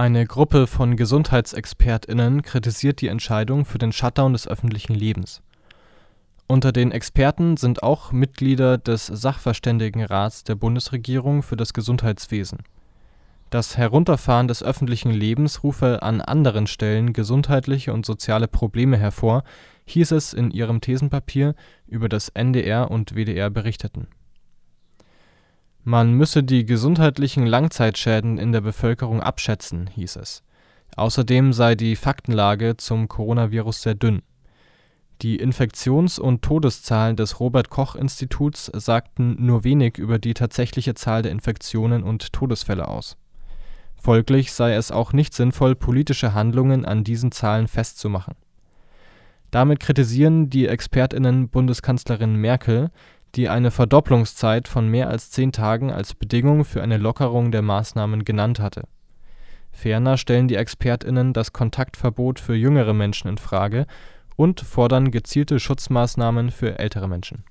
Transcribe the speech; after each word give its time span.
Eine 0.00 0.26
Gruppe 0.26 0.68
von 0.68 0.94
GesundheitsexpertInnen 0.94 2.42
kritisiert 2.42 3.00
die 3.00 3.08
Entscheidung 3.08 3.64
für 3.64 3.78
den 3.78 3.90
Shutdown 3.90 4.32
des 4.32 4.46
öffentlichen 4.46 4.94
Lebens. 4.94 5.42
Unter 6.46 6.70
den 6.70 6.92
Experten 6.92 7.56
sind 7.56 7.82
auch 7.82 8.12
Mitglieder 8.12 8.78
des 8.78 9.06
Sachverständigenrats 9.06 10.44
der 10.44 10.54
Bundesregierung 10.54 11.42
für 11.42 11.56
das 11.56 11.72
Gesundheitswesen. 11.72 12.60
Das 13.50 13.76
Herunterfahren 13.76 14.46
des 14.46 14.62
öffentlichen 14.62 15.10
Lebens 15.10 15.64
rufe 15.64 16.00
an 16.00 16.20
anderen 16.20 16.68
Stellen 16.68 17.12
gesundheitliche 17.12 17.92
und 17.92 18.06
soziale 18.06 18.46
Probleme 18.46 18.98
hervor, 18.98 19.42
hieß 19.86 20.12
es 20.12 20.32
in 20.32 20.52
ihrem 20.52 20.80
Thesenpapier, 20.80 21.56
über 21.88 22.08
das 22.08 22.28
NDR 22.28 22.88
und 22.92 23.16
WDR 23.16 23.50
berichteten 23.50 24.06
man 25.88 26.12
müsse 26.12 26.42
die 26.42 26.66
gesundheitlichen 26.66 27.46
Langzeitschäden 27.46 28.36
in 28.36 28.52
der 28.52 28.60
Bevölkerung 28.60 29.22
abschätzen, 29.22 29.86
hieß 29.86 30.16
es. 30.16 30.42
Außerdem 30.96 31.54
sei 31.54 31.76
die 31.76 31.96
Faktenlage 31.96 32.76
zum 32.76 33.08
Coronavirus 33.08 33.80
sehr 33.80 33.94
dünn. 33.94 34.20
Die 35.22 35.36
Infektions 35.36 36.18
und 36.18 36.42
Todeszahlen 36.42 37.16
des 37.16 37.40
Robert-Koch-Instituts 37.40 38.70
sagten 38.74 39.36
nur 39.38 39.64
wenig 39.64 39.96
über 39.96 40.18
die 40.18 40.34
tatsächliche 40.34 40.92
Zahl 40.92 41.22
der 41.22 41.32
Infektionen 41.32 42.02
und 42.02 42.34
Todesfälle 42.34 42.86
aus. 42.86 43.16
Folglich 43.96 44.52
sei 44.52 44.74
es 44.74 44.90
auch 44.90 45.14
nicht 45.14 45.32
sinnvoll, 45.32 45.74
politische 45.74 46.34
Handlungen 46.34 46.84
an 46.84 47.02
diesen 47.02 47.32
Zahlen 47.32 47.66
festzumachen. 47.66 48.34
Damit 49.50 49.80
kritisieren 49.80 50.50
die 50.50 50.66
ExpertInnen 50.66 51.48
Bundeskanzlerin 51.48 52.36
Merkel 52.36 52.90
die 53.34 53.48
eine 53.48 53.70
Verdopplungszeit 53.70 54.68
von 54.68 54.88
mehr 54.88 55.08
als 55.08 55.30
zehn 55.30 55.52
Tagen 55.52 55.92
als 55.92 56.14
Bedingung 56.14 56.64
für 56.64 56.82
eine 56.82 56.96
Lockerung 56.96 57.52
der 57.52 57.62
Maßnahmen 57.62 58.24
genannt 58.24 58.60
hatte. 58.60 58.84
Ferner 59.70 60.16
stellen 60.16 60.48
die 60.48 60.56
ExpertInnen 60.56 61.32
das 61.32 61.52
Kontaktverbot 61.52 62.40
für 62.40 62.54
jüngere 62.54 62.94
Menschen 62.94 63.28
in 63.28 63.38
Frage 63.38 63.86
und 64.36 64.60
fordern 64.60 65.10
gezielte 65.10 65.60
Schutzmaßnahmen 65.60 66.50
für 66.50 66.78
ältere 66.78 67.08
Menschen 67.08 67.44